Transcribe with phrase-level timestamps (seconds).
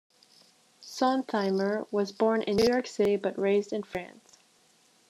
[0.81, 4.39] Sontheimer was born in New York City but raised in France.